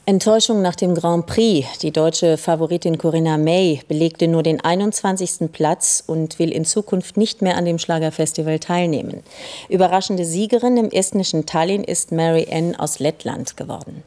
Enttäuschung 0.08 0.62
nach 0.62 0.74
dem 0.74 0.94
Grand 0.94 1.26
Prix. 1.26 1.80
Die 1.80 1.90
deutsche 1.90 2.38
Favoritin 2.38 2.96
Corinna 2.96 3.36
May 3.36 3.82
belegte 3.88 4.26
nur 4.26 4.42
den 4.42 4.58
21. 4.58 5.52
Platz 5.52 6.02
und 6.06 6.38
will 6.38 6.50
in 6.50 6.64
Zukunft 6.64 7.18
nicht 7.18 7.42
mehr 7.42 7.58
an 7.58 7.66
dem 7.66 7.78
Schlagerfestival 7.78 8.58
teilnehmen. 8.58 9.22
Überraschende 9.68 10.24
Siegerin 10.24 10.78
im 10.78 10.90
estnischen 10.90 11.44
Tallinn 11.44 11.84
ist 11.84 12.10
Mary 12.10 12.48
Ann 12.50 12.74
aus 12.74 13.00
Lettland 13.00 13.58
geworden. 13.58 14.02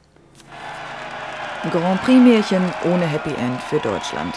Grand 1.69 2.01
Prix-Märchen 2.01 2.63
ohne 2.91 3.05
Happy 3.05 3.35
End 3.39 3.61
für 3.69 3.77
Deutschland. 3.77 4.33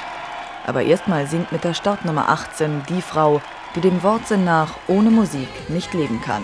Aber 0.67 0.83
erstmal 0.83 1.27
singt 1.27 1.51
mit 1.51 1.65
der 1.65 1.73
Startnummer 1.73 2.29
18 2.29 2.83
die 2.91 3.01
Frau, 3.01 3.41
die 3.75 3.81
dem 3.81 4.03
Wortsinn 4.03 4.45
nach 4.45 4.75
ohne 4.87 5.09
Musik 5.09 5.49
nicht 5.71 5.95
leben 5.95 6.21
kann. 6.21 6.43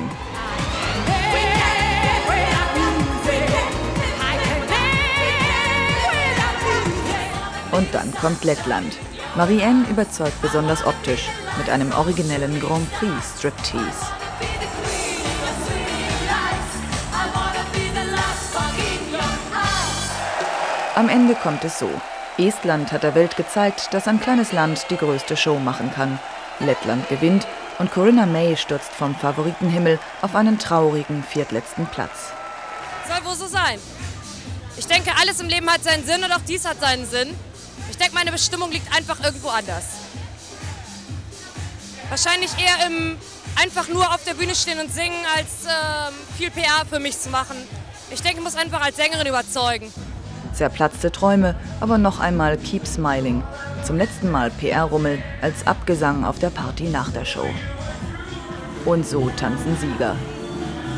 Und 7.72 7.94
dann 7.94 8.12
kommt 8.14 8.44
Lettland. 8.44 8.96
Marianne 9.36 9.86
überzeugt 9.88 10.40
besonders 10.42 10.84
optisch 10.84 11.28
mit 11.56 11.70
einem 11.70 11.92
originellen 11.92 12.58
Grand 12.60 12.90
Prix 12.94 13.12
Striptease. 13.38 14.06
Am 20.96 21.08
Ende 21.08 21.34
kommt 21.34 21.64
es 21.64 21.78
so. 21.78 21.88
Estland 22.36 22.92
hat 22.92 23.04
der 23.04 23.14
Welt 23.14 23.36
gezeigt, 23.36 23.94
dass 23.94 24.08
ein 24.08 24.20
kleines 24.20 24.52
Land 24.52 24.86
die 24.90 24.96
größte 24.96 25.36
Show 25.36 25.58
machen 25.58 25.92
kann. 25.94 26.18
Lettland 26.58 27.08
gewinnt 27.08 27.46
und 27.78 27.90
Corinna 27.92 28.26
May 28.26 28.56
stürzt 28.56 28.92
vom 28.92 29.14
Favoritenhimmel 29.14 29.98
auf 30.20 30.34
einen 30.34 30.58
traurigen 30.58 31.22
viertletzten 31.22 31.86
Platz. 31.86 32.32
Soll 33.08 33.24
wohl 33.24 33.36
so 33.36 33.46
sein. 33.46 33.78
Ich 34.76 34.86
denke, 34.86 35.12
alles 35.20 35.40
im 35.40 35.48
Leben 35.48 35.70
hat 35.70 35.82
seinen 35.82 36.04
Sinn 36.04 36.22
und 36.24 36.32
auch 36.32 36.42
dies 36.46 36.66
hat 36.66 36.80
seinen 36.80 37.06
Sinn. 37.06 37.34
Ich 37.90 37.98
denke, 37.98 38.14
meine 38.14 38.32
Bestimmung 38.32 38.70
liegt 38.70 38.94
einfach 38.96 39.22
irgendwo 39.22 39.48
anders. 39.48 39.84
Wahrscheinlich 42.08 42.50
eher 42.58 42.86
im 42.86 43.16
einfach 43.60 43.88
nur 43.88 44.08
auf 44.14 44.24
der 44.24 44.34
Bühne 44.34 44.54
stehen 44.54 44.78
und 44.80 44.92
singen, 44.92 45.18
als 45.36 45.64
ähm, 45.64 46.14
viel 46.36 46.50
PR 46.50 46.86
für 46.88 47.00
mich 47.00 47.18
zu 47.18 47.30
machen. 47.30 47.56
Ich 48.10 48.22
denke, 48.22 48.38
ich 48.38 48.44
muss 48.44 48.56
einfach 48.56 48.80
als 48.80 48.96
Sängerin 48.96 49.26
überzeugen. 49.26 49.92
Zerplatzte 50.54 51.12
Träume, 51.12 51.54
aber 51.80 51.98
noch 51.98 52.20
einmal 52.20 52.56
Keep 52.58 52.86
Smiling. 52.86 53.42
Zum 53.84 53.96
letzten 53.96 54.30
Mal 54.30 54.50
PR-Rummel 54.50 55.22
als 55.42 55.66
Abgesang 55.66 56.24
auf 56.24 56.38
der 56.38 56.50
Party 56.50 56.84
nach 56.84 57.10
der 57.12 57.24
Show. 57.24 57.48
Und 58.84 59.06
so 59.06 59.30
tanzen 59.36 59.76
Sieger. 59.78 60.16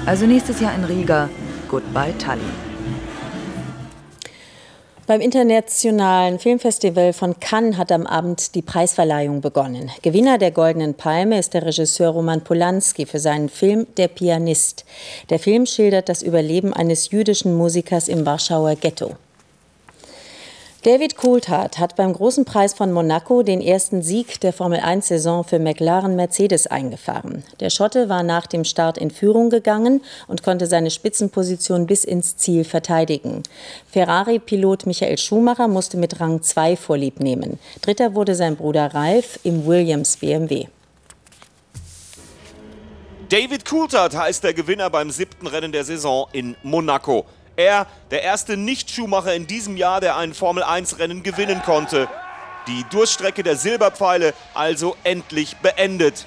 Also 0.07 0.27
nächstes 0.27 0.61
Jahr 0.61 0.75
in 0.75 0.85
Riga, 0.85 1.29
Goodbye 1.69 2.17
Tallinn. 2.19 2.72
Beim 5.05 5.21
Internationalen 5.21 6.39
Filmfestival 6.39 7.13
von 7.13 7.41
Cannes 7.41 7.77
hat 7.77 7.91
am 7.91 8.07
Abend 8.07 8.55
die 8.55 8.63
Preisverleihung 8.63 9.41
begonnen. 9.41 9.91
Gewinner 10.03 10.39
der 10.39 10.53
Goldenen 10.53 10.95
Palme 10.95 11.41
ist 11.41 11.55
der 11.55 11.67
Regisseur 11.67 12.11
Roman 12.11 12.45
Polanski 12.45 13.05
für 13.05 13.19
seinen 13.19 13.49
Film 13.49 13.89
Der 13.97 14.07
Pianist. 14.07 14.85
Der 15.29 15.41
Film 15.41 15.67
schildert 15.67 16.09
das 16.09 16.23
Überleben 16.23 16.73
eines 16.73 17.11
jüdischen 17.11 17.57
Musikers 17.57 18.07
im 18.07 18.25
Warschauer 18.25 18.77
Ghetto. 18.77 19.17
David 20.83 21.17
Coulthard 21.17 21.79
hat 21.79 21.95
beim 21.95 22.13
Großen 22.13 22.45
Preis 22.45 22.75
von 22.75 22.91
Monaco 22.91 23.45
den 23.45 23.61
ersten 23.61 24.03
Sieg 24.03 24.41
der 24.41 24.53
Formel-1-Saison 24.53 25.45
für 25.45 25.61
McLaren 25.61 26.17
Mercedes 26.17 26.67
eingefahren. 26.67 27.45
Der 27.61 27.71
Schotte 27.71 28.09
war 28.09 28.25
nach 28.25 28.49
dem 28.49 28.65
Start 28.65 28.99
in 28.99 29.13
Führung 29.13 29.49
gegangen 29.49 30.03
und 30.27 30.43
konnte 30.43 30.67
seine 30.67 30.91
Spitzenposition 30.91 31.87
bis 31.87 32.03
ins 32.03 32.37
Ziel 32.37 32.65
verteidigen. 32.65 33.45
Ferrari-Pilot 33.93 34.87
Michael 34.87 35.19
Schumacher 35.19 35.69
musste 35.69 35.99
mit 35.99 36.19
Rang 36.19 36.43
2 36.43 36.75
vorlieb 36.75 37.21
nehmen. 37.21 37.61
Dritter 37.81 38.17
wurde 38.17 38.35
sein 38.35 38.57
Bruder 38.57 38.93
Ralf 38.93 39.39
im 39.45 39.65
Williams 39.65 40.17
BMW. 40.17 40.67
David 43.29 43.65
Coulthard 43.65 44.17
heißt 44.17 44.43
der 44.43 44.53
Gewinner 44.53 44.91
beim 44.91 45.13
siebten 45.13 45.47
Rennen 45.47 45.71
der 45.71 45.85
Saison 45.85 46.27
in 46.33 46.57
Monaco. 46.65 47.25
Er, 47.57 47.87
der 48.11 48.23
erste 48.23 48.57
Nicht-Schuhmacher 48.57 49.35
in 49.35 49.47
diesem 49.47 49.77
Jahr, 49.77 50.01
der 50.01 50.17
ein 50.17 50.35
Formel-1-Rennen 50.35 51.23
gewinnen 51.23 51.63
konnte. 51.63 52.09
Die 52.67 52.85
Durststrecke 52.91 53.43
der 53.43 53.57
Silberpfeile 53.57 54.35
also 54.55 54.97
endlich 55.05 55.57
beendet. 55.57 56.27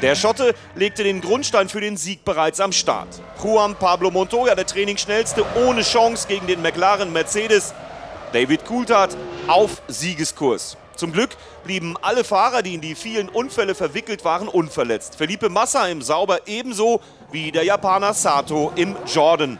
Der 0.00 0.16
Schotte 0.16 0.54
legte 0.74 1.04
den 1.04 1.20
Grundstein 1.20 1.68
für 1.68 1.80
den 1.80 1.96
Sieg 1.96 2.24
bereits 2.24 2.58
am 2.60 2.72
Start. 2.72 3.08
Juan 3.42 3.76
Pablo 3.76 4.10
Montoya, 4.10 4.54
der 4.54 4.66
Trainingsschnellste, 4.66 5.44
ohne 5.54 5.82
Chance 5.82 6.26
gegen 6.26 6.46
den 6.46 6.62
McLaren 6.62 7.12
Mercedes. 7.12 7.74
David 8.32 8.64
Coulthard 8.64 9.16
auf 9.46 9.82
Siegeskurs. 9.88 10.76
Zum 10.96 11.12
Glück 11.12 11.36
blieben 11.64 11.96
alle 12.00 12.24
Fahrer, 12.24 12.62
die 12.62 12.74
in 12.74 12.80
die 12.80 12.94
vielen 12.94 13.28
Unfälle 13.28 13.74
verwickelt 13.74 14.24
waren, 14.24 14.48
unverletzt. 14.48 15.16
Felipe 15.16 15.50
Massa 15.50 15.86
im 15.86 16.02
Sauber 16.02 16.40
ebenso 16.46 17.00
wie 17.30 17.52
der 17.52 17.64
Japaner 17.64 18.14
Sato 18.14 18.72
im 18.74 18.96
Jordan. 19.06 19.58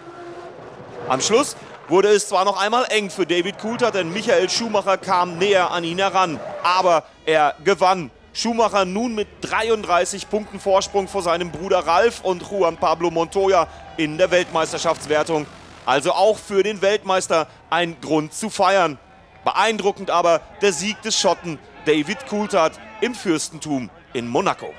Am 1.09 1.21
Schluss 1.21 1.57
wurde 1.89 2.09
es 2.09 2.29
zwar 2.29 2.45
noch 2.45 2.61
einmal 2.61 2.87
eng 2.89 3.11
für 3.11 3.27
David 3.27 3.59
Coulter, 3.59 3.91
denn 3.91 4.13
Michael 4.13 4.49
Schumacher 4.49 4.97
kam 4.97 5.37
näher 5.37 5.71
an 5.71 5.85
ihn 5.85 5.99
heran. 5.99 6.39
Aber 6.63 7.05
er 7.27 7.55
gewann. 7.65 8.11
Schumacher 8.33 8.87
nun 8.87 9.15
mit 9.15 9.29
33 9.43 10.31
Punkten 10.31 10.59
Vorsprung 10.59 11.07
vor 11.07 11.23
seinem 11.23 11.51
Bruder 11.51 11.81
Ralf 11.81 12.23
und 12.23 12.43
Juan 12.51 12.79
Pablo 12.79 13.11
Montoya 13.11 13.67
in 13.99 14.17
der 14.17 14.31
Weltmeisterschaftswertung. 14.31 15.47
Also 15.85 16.13
auch 16.13 16.39
für 16.39 16.63
den 16.63 16.81
Weltmeister 16.81 17.49
ein 17.69 18.01
Grund 18.01 18.33
zu 18.33 18.49
feiern. 18.49 18.99
Beeindruckend 19.45 20.11
aber 20.11 20.41
der 20.63 20.73
Sieg 20.73 21.03
des 21.03 21.19
Schotten 21.19 21.59
David 21.85 22.27
Coulthard 22.27 22.79
im 23.01 23.15
Fürstentum 23.15 23.91
in 24.15 24.29
Monaco. 24.29 24.73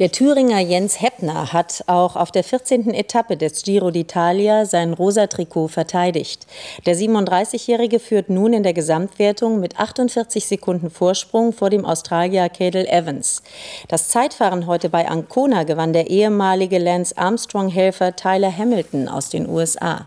Der 0.00 0.10
Thüringer 0.10 0.60
Jens 0.60 1.02
Heppner 1.02 1.52
hat 1.52 1.84
auch 1.86 2.16
auf 2.16 2.30
der 2.30 2.42
14. 2.42 2.94
Etappe 2.94 3.36
des 3.36 3.62
Giro 3.64 3.88
d'Italia 3.88 4.64
sein 4.64 4.94
rosa 4.94 5.26
Trikot 5.26 5.68
verteidigt. 5.68 6.46
Der 6.86 6.96
37-Jährige 6.96 7.98
führt 8.00 8.30
nun 8.30 8.54
in 8.54 8.62
der 8.62 8.72
Gesamtwertung 8.72 9.60
mit 9.60 9.78
48 9.78 10.46
Sekunden 10.46 10.88
Vorsprung 10.88 11.52
vor 11.52 11.68
dem 11.68 11.84
Australier 11.84 12.48
Cadel 12.48 12.86
Evans. 12.86 13.42
Das 13.88 14.08
Zeitfahren 14.08 14.66
heute 14.66 14.88
bei 14.88 15.06
Ancona 15.06 15.64
gewann 15.64 15.92
der 15.92 16.08
ehemalige 16.08 16.78
Lance 16.78 17.18
Armstrong-Helfer 17.18 18.16
Tyler 18.16 18.56
Hamilton 18.56 19.06
aus 19.06 19.28
den 19.28 19.46
USA. 19.50 20.06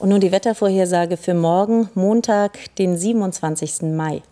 Und 0.00 0.08
nun 0.08 0.20
die 0.20 0.32
Wettervorhersage 0.32 1.16
für 1.16 1.34
morgen, 1.34 1.88
Montag, 1.94 2.74
den 2.78 2.96
27. 2.96 3.82
Mai. 3.82 4.22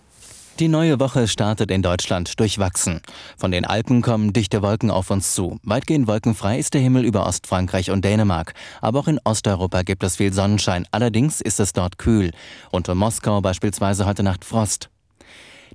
Die 0.61 0.69
neue 0.69 1.00
Woche 1.00 1.26
startet 1.26 1.71
in 1.71 1.81
Deutschland 1.81 2.38
durchwachsen. 2.38 3.00
Von 3.38 3.50
den 3.50 3.64
Alpen 3.64 4.02
kommen 4.02 4.35
dichte 4.35 4.61
Wolken 4.61 4.90
auf 4.90 5.11
uns 5.11 5.35
zu. 5.35 5.59
Weitgehend 5.62 6.07
wolkenfrei 6.07 6.59
ist 6.59 6.75
der 6.75 6.83
Himmel 6.83 7.07
über 7.07 7.26
Ostfrankreich 7.26 7.90
und 7.90 8.05
Dänemark. 8.05 8.52
Aber 8.83 8.99
auch 8.99 9.09
in 9.09 9.19
Osteuropa 9.25 9.81
gibt 9.81 10.02
es 10.02 10.17
viel 10.17 10.35
Sonnenschein. 10.35 10.87
Allerdings 10.90 11.40
ist 11.40 11.61
es 11.61 11.73
dort 11.73 11.97
kühl. 11.97 12.33
Unter 12.71 12.95
Moskau 12.95 13.40
beispielsweise 13.40 14.05
heute 14.05 14.23
Nacht 14.23 14.45
Frost. 14.45 14.90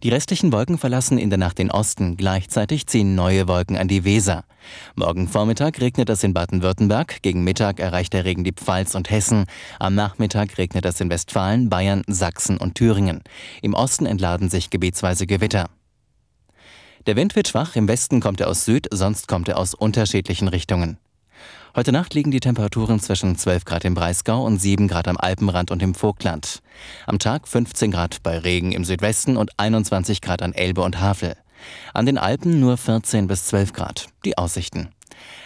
Die 0.03 0.09
restlichen 0.09 0.51
Wolken 0.51 0.77
verlassen 0.77 1.17
in 1.17 1.29
der 1.29 1.39
Nacht 1.39 1.57
den 1.57 1.71
Osten. 1.71 2.17
Gleichzeitig 2.17 2.87
ziehen 2.87 3.15
neue 3.15 3.47
Wolken 3.47 3.77
an 3.77 3.87
die 3.87 4.03
Weser. 4.03 4.43
Morgen 4.95 5.27
Vormittag 5.27 5.79
regnet 5.79 6.09
es 6.09 6.23
in 6.23 6.33
Baden-Württemberg. 6.33 7.21
Gegen 7.21 7.43
Mittag 7.43 7.79
erreicht 7.79 8.13
der 8.13 8.25
Regen 8.25 8.43
die 8.43 8.51
Pfalz 8.51 8.95
und 8.95 9.09
Hessen. 9.09 9.45
Am 9.79 9.95
Nachmittag 9.95 10.57
regnet 10.57 10.85
es 10.85 10.99
in 10.99 11.09
Westfalen, 11.09 11.69
Bayern, 11.69 12.03
Sachsen 12.07 12.57
und 12.57 12.75
Thüringen. 12.75 13.21
Im 13.61 13.73
Osten 13.73 14.05
entladen 14.05 14.49
sich 14.49 14.69
gebietsweise 14.69 15.27
Gewitter. 15.27 15.69
Der 17.05 17.15
Wind 17.15 17.35
wird 17.35 17.47
schwach. 17.47 17.75
Im 17.75 17.87
Westen 17.87 18.19
kommt 18.19 18.41
er 18.41 18.49
aus 18.49 18.65
Süd, 18.65 18.87
sonst 18.91 19.27
kommt 19.27 19.47
er 19.47 19.57
aus 19.57 19.73
unterschiedlichen 19.73 20.47
Richtungen. 20.47 20.97
Heute 21.75 21.91
Nacht 21.91 22.13
liegen 22.13 22.31
die 22.31 22.39
Temperaturen 22.39 23.01
zwischen 23.01 23.37
12 23.37 23.65
Grad 23.65 23.83
im 23.83 23.95
Breisgau 23.95 24.45
und 24.45 24.59
7 24.59 24.87
Grad 24.87 25.09
am 25.09 25.17
Alpenrand 25.17 25.71
und 25.71 25.83
im 25.83 25.93
Vogtland. 25.93 26.61
Am 27.05 27.19
Tag 27.19 27.47
15 27.47 27.91
Grad 27.91 28.23
bei 28.23 28.37
Regen 28.37 28.71
im 28.71 28.85
Südwesten 28.85 29.35
und 29.35 29.51
21 29.57 30.21
Grad 30.21 30.41
an 30.41 30.53
Elbe 30.53 30.81
und 30.83 31.01
Havel. 31.01 31.35
An 31.93 32.05
den 32.05 32.17
Alpen 32.17 32.59
nur 32.59 32.77
14 32.77 33.27
bis 33.27 33.47
12 33.47 33.73
Grad. 33.73 34.07
Die 34.23 34.37
Aussichten. 34.37 34.89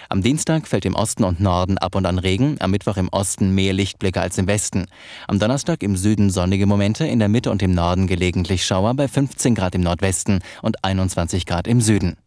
Am 0.07 0.23
Dienstag 0.23 0.67
fällt 0.67 0.85
im 0.85 0.95
Osten 0.95 1.23
und 1.23 1.39
Norden 1.39 1.77
ab 1.77 1.95
und 1.95 2.05
an 2.05 2.17
Regen, 2.17 2.57
am 2.59 2.71
Mittwoch 2.71 2.97
im 2.97 3.09
Osten 3.09 3.53
mehr 3.53 3.73
Lichtblicke 3.73 4.19
als 4.19 4.37
im 4.37 4.47
Westen. 4.47 4.85
Am 5.27 5.39
Donnerstag 5.39 5.83
im 5.83 5.95
Süden 5.95 6.31
sonnige 6.31 6.65
Momente, 6.65 7.05
in 7.05 7.19
der 7.19 7.29
Mitte 7.29 7.51
und 7.51 7.61
im 7.61 7.73
Norden 7.73 8.07
gelegentlich 8.07 8.65
Schauer 8.65 8.93
bei 8.95 9.07
15 9.07 9.55
Grad 9.55 9.75
im 9.75 9.81
Nordwesten 9.81 10.39
und 10.61 10.83
21 10.83 11.45
Grad 11.45 11.67
im 11.67 11.81
Süden. 11.81 12.17